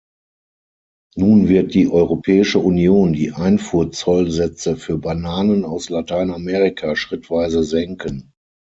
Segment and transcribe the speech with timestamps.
[1.15, 8.33] Nun wird die Europäische Union die Einfuhrzollsätze für Bananen aus Lateinamerika schrittweise senken.